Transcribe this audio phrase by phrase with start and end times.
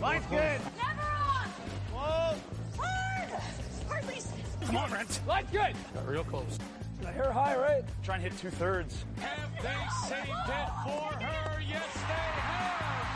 [0.00, 0.60] Line's good.
[0.76, 1.48] Never on.
[1.92, 2.36] Whoa.
[2.78, 3.42] Hard.
[3.88, 4.20] Hardly.
[4.66, 5.20] Come on, Brent.
[5.26, 5.74] Line's good.
[5.94, 6.58] Got real close.
[7.06, 7.84] I hear high, right?
[8.02, 9.04] Try and hit two thirds.
[9.20, 9.68] Have they
[10.08, 11.60] saved it for her?
[11.60, 12.00] Yes, they
[12.42, 13.06] have.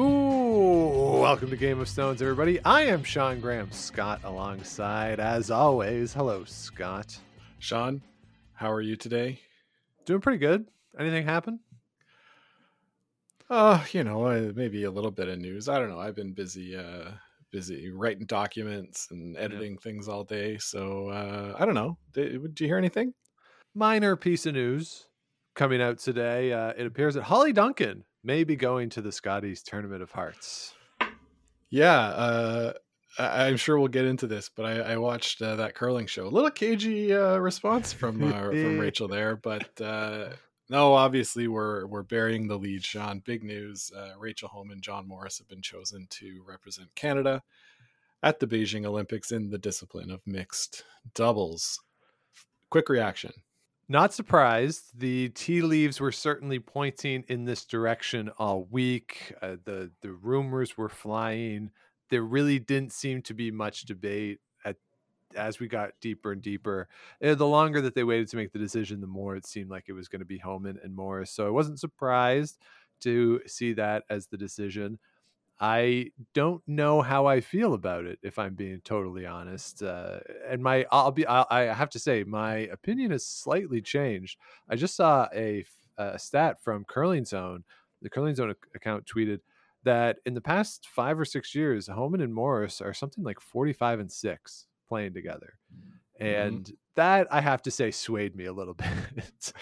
[0.00, 2.60] Ooh, welcome to Game of Stones, everybody.
[2.64, 6.14] I am Sean Graham Scott alongside, as always.
[6.14, 7.18] Hello, Scott.
[7.58, 8.00] Sean,
[8.54, 9.40] how are you today?
[10.06, 10.66] Doing pretty good.
[10.98, 11.60] Anything happen?
[13.50, 15.68] Uh, you know, uh, maybe a little bit of news.
[15.68, 15.98] I don't know.
[16.00, 17.10] I've been busy, uh,
[17.50, 20.58] busy writing documents and editing things all day.
[20.58, 21.96] So uh, I don't know.
[22.12, 23.14] Did, did you hear anything?
[23.74, 25.06] Minor piece of news
[25.54, 26.52] coming out today.
[26.52, 30.74] Uh, it appears that Hollie Duncan may be going to the Scotties Tournament of Hearts.
[31.70, 32.72] Yeah, uh,
[33.18, 36.26] I- I'm sure we'll get into this, but I, I watched uh, that curling show.
[36.26, 40.30] A little cagey uh, response from uh, from Rachel there, but uh,
[40.68, 42.84] no, obviously we're we're burying the lead.
[42.84, 47.42] Sean, big news: uh, Rachel Homan and John Morris have been chosen to represent Canada
[48.22, 51.80] at the Beijing Olympics in the discipline of mixed doubles.
[52.70, 53.32] Quick reaction.
[53.88, 54.98] Not surprised.
[54.98, 59.32] The tea leaves were certainly pointing in this direction all week.
[59.40, 61.70] Uh, the the rumors were flying.
[62.10, 64.47] There really didn't seem to be much debate at
[65.36, 66.88] as we got deeper and deeper.
[67.22, 69.84] Uh, the longer that they waited to make the decision, the more it seemed like
[69.88, 71.30] it was going to be Homan and Morris.
[71.30, 72.58] So I wasn't surprised
[73.00, 74.98] to see that as the decision.
[75.60, 79.82] I don't know how I feel about it, if I'm being totally honest.
[79.82, 84.38] Uh, and my, I'll be, I'll, I have to say, my opinion has slightly changed.
[84.68, 85.64] I just saw a
[86.16, 87.64] stat from Curling Zone.
[88.02, 89.40] The Curling Zone account tweeted
[89.82, 94.00] that in the past five or six years, Homan and Morris are something like 45
[94.00, 95.54] and six playing together.
[96.20, 99.52] And that I have to say swayed me a little bit.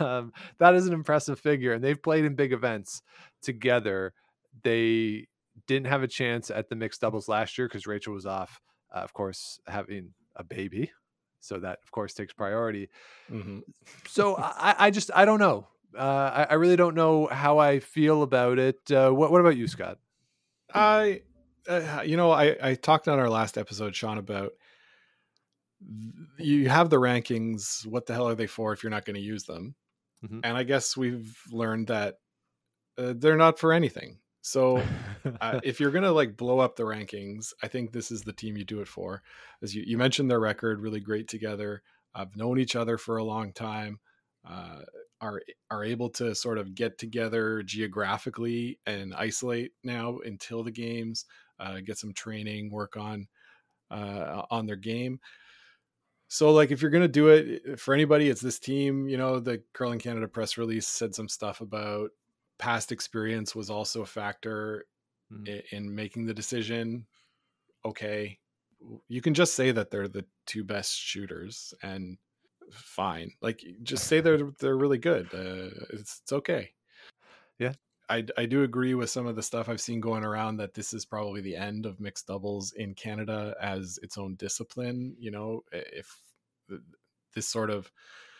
[0.00, 3.00] um, that is an impressive figure, and they've played in big events
[3.42, 4.12] together
[4.62, 5.26] they
[5.66, 8.60] didn't have a chance at the mixed doubles last year because Rachel was off,
[8.94, 10.90] uh, of course, having a baby.
[11.40, 12.88] So that, of course, takes priority.
[13.30, 13.62] Mhm.
[14.06, 15.66] So I, I just, I don't know.
[15.96, 16.00] Uh,
[16.34, 18.78] I, I really don't know how I feel about it.
[18.90, 19.98] Uh, what, what about you, Scott?
[20.74, 21.22] I,
[21.68, 24.52] uh, you know, I, I talked on our last episode, Sean, about
[26.38, 27.86] you have the rankings.
[27.86, 29.74] What the hell are they for if you're not going to use them?
[30.24, 30.40] Mhm.
[30.42, 32.16] And I guess we've learned that
[32.96, 34.18] uh, they're not for anything.
[34.40, 34.82] So
[35.40, 38.32] uh, if you're going to like blow up the rankings, I think this is the
[38.32, 39.22] team you do it for.
[39.62, 41.82] As you, you mentioned, their record really great together.
[42.14, 44.00] I've known each other for a long time.
[44.48, 44.80] Uh,
[45.20, 51.26] are are able to sort of get together geographically and isolate now until the games,
[51.60, 53.28] uh, get some training, work on
[53.90, 55.20] uh, on their game.
[56.28, 59.08] So, like, if you're gonna do it for anybody, it's this team.
[59.08, 62.10] You know, the Curling Canada press release said some stuff about
[62.58, 64.86] past experience was also a factor
[65.32, 65.48] Mhm.
[65.48, 67.06] i- in making the decision.
[67.84, 68.40] Okay,
[69.08, 72.18] you can just say that they're the two best shooters and
[72.72, 73.32] fine.
[73.42, 75.26] Like just say they're they're really good.
[75.34, 76.74] Uh, it's it's okay.
[77.58, 77.74] Yeah.
[78.08, 80.92] I I do agree with some of the stuff I've seen going around that this
[80.92, 85.14] is probably the end of mixed doubles in Canada as its own discipline.
[85.18, 86.16] You know, if
[87.34, 87.90] this sort of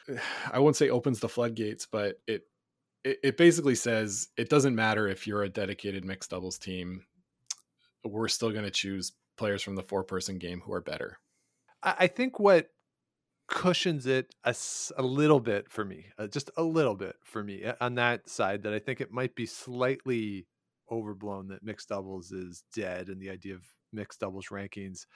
[0.52, 2.42] I won't say opens the floodgates, but it
[3.04, 7.04] it, it basically says it doesn't matter if you're a dedicated mixed doubles team.
[8.04, 11.18] We're still going to choose players from the four person game who are better.
[11.82, 12.70] I, I think what
[13.48, 14.54] cushions it a,
[14.96, 18.62] a little bit for me, uh, just a little bit for me on that side,
[18.62, 20.46] that I think it might be slightly
[20.90, 25.06] overblown that mixed doubles is dead and the idea of mixed doubles rankings.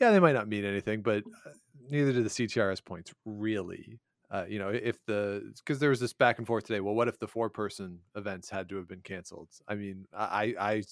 [0.00, 1.50] Yeah, they might not mean anything, but uh,
[1.88, 4.00] neither do the CTRS points really.
[4.30, 6.80] Uh, you know, if the because there was this back and forth today.
[6.80, 9.50] Well, what if the four person events had to have been canceled?
[9.68, 10.82] I mean, I I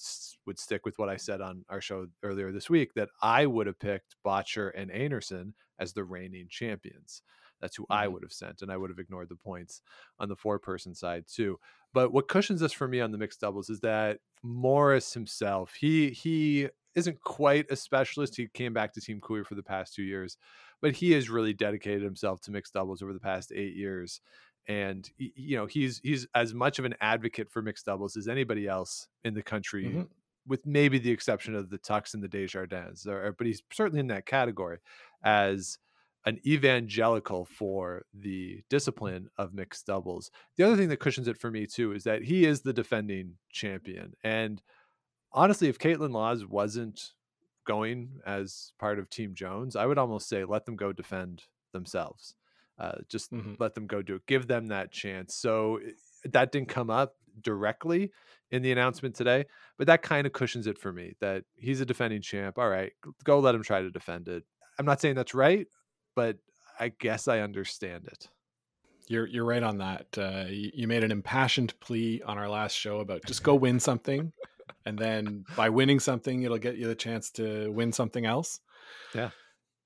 [0.45, 3.67] would stick with what I said on our show earlier this week that I would
[3.67, 7.23] have picked Botcher and Anderson as the reigning champions.
[7.59, 8.07] That's who I Mhm.
[8.07, 9.81] would have sent, and I would have ignored the points
[10.19, 11.59] on the four person side too.
[11.93, 16.09] But what cushions this for me on the mixed doubles is that Morris himself, he
[16.11, 18.35] he isn't quite a specialist.
[18.35, 20.37] He came back to Team Koe for the past two years,
[20.83, 24.21] but he has really dedicated himself to mixed doubles over the past eight years.
[24.67, 28.67] And you know he's he's as much of an advocate for mixed doubles as anybody
[28.67, 30.09] else in the country, Mhm.
[30.45, 33.07] with maybe the exception of the Tucks and the Desjardins.
[33.07, 34.77] Or, but he's certainly in that category
[35.23, 35.79] as
[36.25, 40.31] an evangelical for the discipline of mixed doubles.
[40.57, 43.37] The other thing that cushions it for me too is that he is the defending
[43.51, 44.13] champion.
[44.23, 44.61] And
[45.33, 47.13] honestly, if Kaitlyn Lawes wasn't
[47.65, 52.35] going as part of Team Jones, I would almost say let them go defend themselves.
[52.79, 53.55] Uh, just Mhm.
[53.59, 54.25] let them go do it.
[54.25, 55.35] Give them that chance.
[55.35, 55.79] So
[56.25, 57.15] that didn't come up.
[57.41, 58.11] directly
[58.51, 59.43] in the announcement today,
[59.79, 62.59] but that kind of cushions it for me that he's a defending champ.
[62.59, 62.93] All right,
[63.23, 64.43] go let him try to defend it.
[64.77, 65.65] I'm not saying that's right,
[66.15, 66.37] but
[66.79, 68.29] I guess I understand it.
[69.07, 70.05] You're you're right on that.
[70.15, 73.79] Uh, you, you made an impassioned plea on our last show about just go win
[73.79, 74.31] something,
[74.85, 78.59] and then by winning something, it'll get you the chance to win something else.
[79.13, 79.29] Yeah.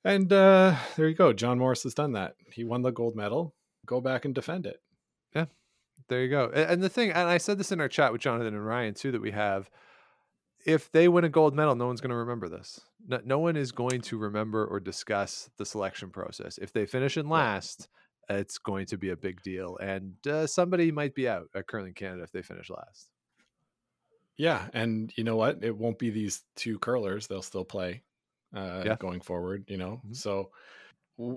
[0.04, 1.34] And uh, there you go.
[1.34, 2.36] John Morris has done that.
[2.52, 3.54] He won the gold medal.
[3.86, 4.82] Go back and defend it.
[5.36, 5.46] Yeah.
[6.08, 6.50] There you go.
[6.50, 9.12] And the thing, and I said this in our chat with Jonathan and Ryan too,
[9.12, 9.70] that we have.
[10.66, 12.82] If they win a gold medal, no one's going to remember this.
[13.08, 16.58] No, no one is going to remember or discuss the selection process.
[16.58, 17.88] If they finish in last,
[18.30, 21.94] it's going to be a big deal, and uh, somebody might be out at curling
[21.94, 23.10] Canada if they finish last.
[24.38, 25.64] Yeah, and you know what?
[25.64, 27.28] It won't be these two curlers.
[27.28, 28.04] They'll still play
[28.56, 28.96] uh, Yeah.
[28.98, 29.66] going forward.
[29.68, 30.16] You know, Mhm.
[30.16, 30.52] so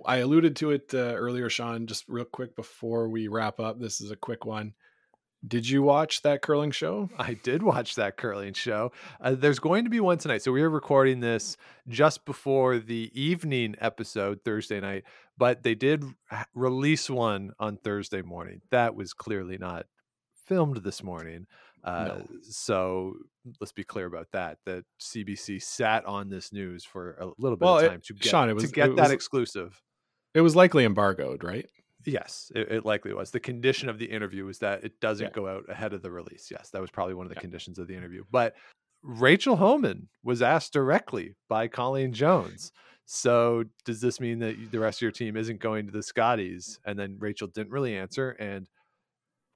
[0.04, 1.86] I alluded to it uh, earlier, Sean.
[1.86, 4.74] Just real quick before we wrap up, this is a quick one.
[5.46, 7.08] Did you watch that curling show?
[7.18, 8.92] I did watch that curling show.
[9.20, 10.42] Uh, there's going to be one tonight.
[10.42, 11.56] So we are recording this
[11.88, 15.04] just before the evening episode Thursday night,
[15.38, 16.04] but they did
[16.54, 18.60] release one on Thursday morning.
[18.70, 19.86] That was clearly not
[20.44, 21.46] filmed this morning.
[21.84, 22.26] Uh, No.
[22.42, 23.14] So
[23.60, 24.58] let's be clear about that.
[24.66, 28.14] That CBC sat on this news for a little bit Well, of it- time to
[28.14, 29.80] get, Sean, it was- to get it that was- exclusive.
[30.34, 31.68] It was likely embargoed, right?
[32.06, 33.30] Yes, it, it likely was.
[33.30, 35.32] The condition of the interview was that it doesn't Yeah.
[35.32, 36.50] go out ahead of the release.
[36.50, 38.24] Yes, that was probably one of the conditions of the interview.
[38.30, 38.54] But
[39.02, 42.72] Rachel Homan was asked directly by Colleen Jones.
[43.06, 46.78] So does this mean that the rest of your team isn't going to the Scotties?
[46.84, 48.68] And then Rachel didn't really answer, and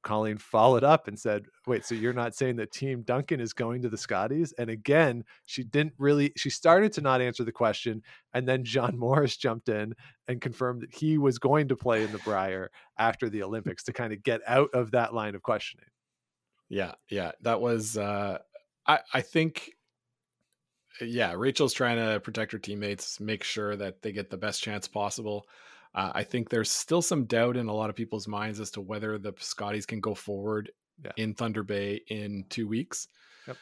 [0.05, 3.83] Colleen followed up and said, "Wait, so you're not saying that Team Duncan is going
[3.83, 6.33] to the Scotties?" And again, she didn't really.
[6.37, 8.03] She started to not answer the question,
[8.33, 9.95] and then John Morris jumped in
[10.29, 13.93] and confirmed that he was going to play in the Brier after the Olympics to
[13.93, 15.87] kind of get out of that line of questioning.
[16.69, 17.33] Yeah, yeah.
[17.43, 18.39] That was uh
[18.87, 19.73] I I think
[21.01, 24.87] yeah, Rachel's trying to protect her teammates, make sure that they get the best chance
[24.87, 25.47] possible.
[25.95, 28.81] Uh, I think there's still some doubt in a lot of people's minds as to
[28.81, 30.73] whether the Scotties can go forward
[31.05, 31.13] Yeah.
[31.17, 33.07] in Thunder Bay in two weeks.
[33.47, 33.57] Yep.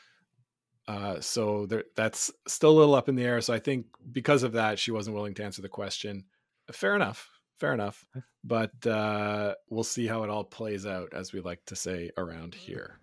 [0.89, 3.41] Uh, so there, that's still a little up in the air.
[3.41, 6.25] So I think because of that, she wasn't willing to answer the question.
[6.73, 7.29] Fair enough.
[7.59, 8.05] Fair enough.
[8.43, 12.55] But uh, we'll see how it all plays out, as we like to say around
[12.55, 12.99] here.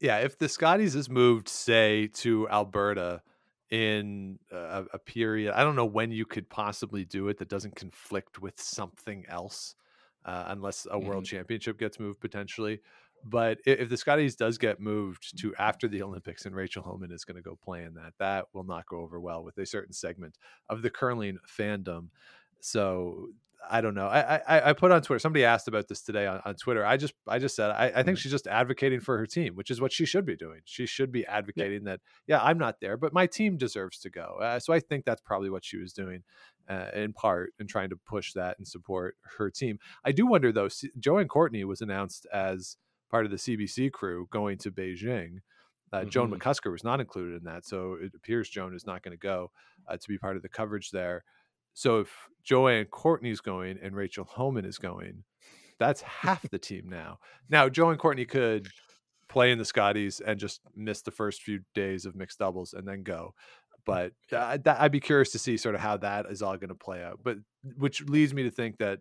[0.00, 3.22] Yeah, if the Scotties is moved, say, to Alberta
[3.74, 7.76] in a, a period, I don't know when you could possibly do it that doesn't
[7.76, 9.76] conflict with something else,
[10.24, 12.80] uh, unless a world championship gets moved potentially.
[13.22, 17.10] But i- if the Scotties does get moved to after the Olympics and Rachel Homan
[17.12, 19.66] is going to go play in that, that will not go over well with a
[19.66, 20.38] certain segment
[20.68, 22.10] of the curling fandom.
[22.60, 23.32] So
[23.70, 24.06] I don't know.
[24.06, 25.18] I, I I put on Twitter.
[25.18, 26.84] Somebody asked about this today on, on Twitter.
[26.84, 29.70] I just I just said I, I think she's just advocating for her team, which
[29.70, 30.60] is what she should be doing.
[30.64, 34.38] She should be advocating that yeah I'm not there, but my team deserves to go.
[34.40, 36.22] Uh, so I think that's probably what she was doing
[36.68, 39.78] uh, in part and trying to push that and support her team.
[40.04, 40.68] I do wonder though.
[40.68, 42.76] C- Joanne Courtney was announced as
[43.10, 45.38] part of the CBC crew going to Beijing.
[45.92, 46.38] Uh, Joan Mhm.
[46.38, 49.52] McCusker was not included in that, so it appears Joan is not going to go
[49.86, 51.22] uh, to be part of the coverage there.
[51.74, 55.24] So if Joanne Courtney's going and Rachel Homan is going,
[55.78, 57.18] that's half the team now.
[57.50, 58.68] Now Joanne Courtney could
[59.28, 62.86] play in the Scotties and just miss the first few days of mixed doubles and
[62.86, 63.34] then go.
[63.34, 66.56] Mm, but that, that, I'd be curious to see sort of how that is all
[66.56, 67.20] going to play out.
[67.22, 67.38] But
[67.76, 69.00] which leads me to think that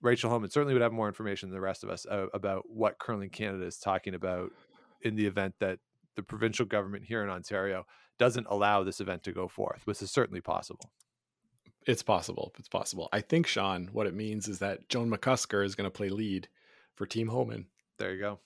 [0.00, 3.30] Rachel Homan certainly would have more information than the rest of us about what Curling
[3.30, 4.50] Canada is talking about
[5.02, 5.78] in the event that
[6.16, 7.86] the provincial government here in Ontario
[8.18, 10.90] doesn't allow this event to go forth, which is certainly possible.
[11.86, 12.52] It's possible.
[12.58, 13.08] It's possible.
[13.12, 16.48] I think, Sean, what it means is that Joan McCusker is going to play lead
[16.94, 17.66] for Team Homan.
[17.98, 18.38] There you go.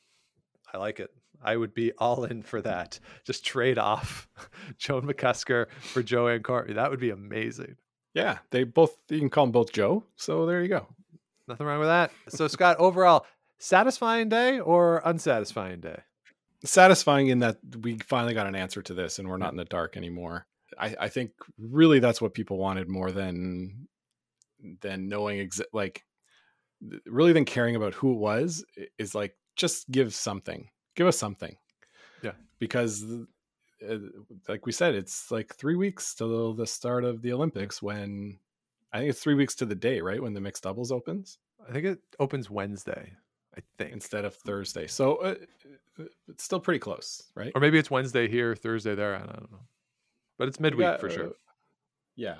[0.72, 1.10] I like it.
[1.42, 2.98] I would be all in for that.
[3.24, 4.28] Just trade off
[4.78, 6.74] Joan McCusker for Joanne Courtney.
[6.74, 7.76] That would be amazing.
[8.14, 10.04] Yeah, they both, you can call them both Joe.
[10.16, 10.86] So there you go.
[11.46, 12.10] Nothing wrong with that.
[12.28, 13.26] So, Scott, overall,
[13.58, 16.00] satisfying day or unsatisfying day?
[16.64, 19.64] Satisfying in that we finally got an answer to this and we're not in the
[19.64, 20.46] dark anymore.
[20.78, 23.88] I, I think really that's what people wanted more than
[24.80, 26.04] than knowing exa- like
[27.06, 28.64] really than caring about who it was
[28.98, 31.56] is like just give something give us something
[32.22, 32.32] Yeah.
[32.58, 33.04] because
[33.88, 33.98] uh,
[34.48, 38.38] like we said it's like three weeks till the start of the olympics when
[38.92, 41.72] i think it's three weeks to the day right when the mixed doubles opens I
[41.72, 43.12] think it opens Wednesday,
[43.56, 43.92] I think.
[43.92, 45.34] instead of thursday so uh,
[45.98, 49.16] uh, it's still pretty close right Or maybe it's Wednesday here, Thursday there.
[49.16, 49.60] I don't know.
[50.38, 51.26] But it's midweek Yeah, for sure.
[51.28, 51.30] uh,
[52.16, 52.36] yeah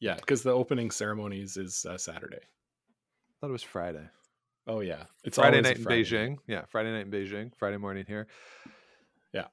[0.00, 4.08] yeah because the opening ceremonies is uh, saturday I thought it was Friday.
[4.66, 6.38] Oh yeah, it's Friday always a night in Beijing.
[6.46, 7.52] Yeah, Friday night in Beijing.
[7.58, 8.26] Friday morning here.
[9.34, 9.48] Yeah.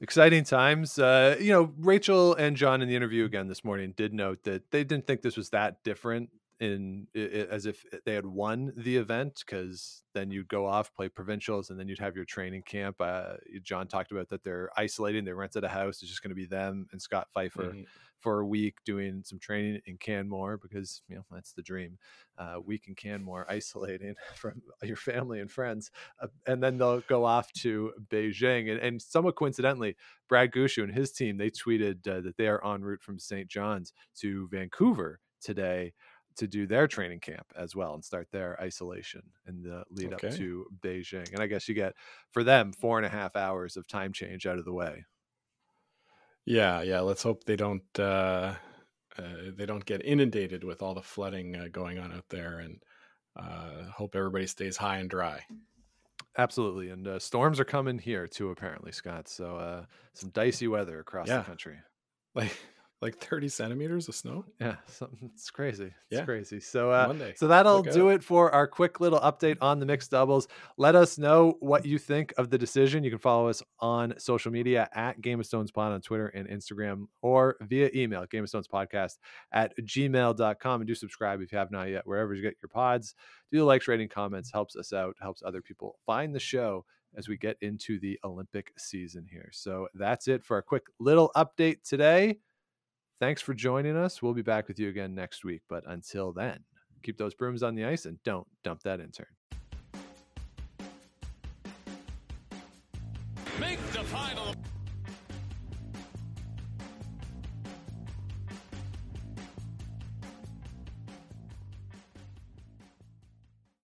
[0.00, 0.98] Exciting times.
[0.98, 4.70] Uh, you know, Rachel and John in the interview again this morning did note that
[4.72, 6.30] they didn't think this was that different
[6.60, 11.70] in as if they had won the event because then you'd go off play provincials
[11.70, 12.96] and then you'd have your training camp.
[13.00, 15.24] Uh, John talked about that they're isolating.
[15.24, 16.02] They rented a house.
[16.02, 17.86] It's just going to be them and Scott Pfeifer Mhm.
[18.18, 21.98] for a week doing some training in Canmore because you know that's the dream.
[22.36, 27.24] Uh, week in Canmore, isolating from your family and friends, uh, and then they'll go
[27.24, 28.70] off to Beijing.
[28.70, 29.96] And, and somewhat coincidentally,
[30.28, 33.46] Brad Gushue and his team they tweeted uh, that they are en route from St.
[33.48, 35.92] John's to Vancouver today
[36.38, 40.20] to do their training camp as well and start their isolation in the lead up
[40.20, 41.32] to Beijing.
[41.32, 41.94] And I guess you get
[42.30, 45.04] for them four and a half hours of time change out of the way.
[46.44, 47.00] Yeah, yeah.
[47.00, 48.54] Let's hope they don't uh,
[49.18, 49.22] uh,
[49.56, 52.82] they don't get inundated with all the flooding uh, going on out there, and
[53.36, 55.42] uh, hope everybody stays high and dry.
[56.38, 58.50] Absolutely, and uh, storms are coming here too.
[58.50, 59.28] Apparently, Scott.
[59.28, 61.38] So uh, some dicey weather across Yeah.
[61.38, 61.76] the country.
[62.34, 62.56] Like
[63.00, 65.30] like thirty centimeters of snow Yeah, something.
[65.34, 65.84] It's crazy.
[66.10, 66.24] It's Yeah.
[66.24, 66.58] crazy.
[66.60, 67.34] So, uh, Monday.
[67.36, 68.14] so that'll Look do out.
[68.16, 70.48] it for our quick little update on the mixed doubles.
[70.76, 73.04] Let us know what you think of the decision.
[73.04, 76.48] You can follow us on social media at Game of Stones Pod on Twitter and
[76.48, 79.18] Instagram, or via email, Game of Stones Podcast
[79.52, 80.80] at gmail.com.
[80.80, 83.14] And do subscribe if you have not yet, wherever you get your pods.
[83.52, 86.84] Do the likes, rating, comments, helps us out, helps other people find the show
[87.16, 89.48] as we get into the Olympic season here.
[89.52, 92.38] So that's it for a quick little update today.
[93.20, 94.22] Thanks for joining us.
[94.22, 95.62] We'll be back with you again next week.
[95.68, 96.60] But until then,
[97.02, 99.26] keep those brooms on the ice and don't dump that intern.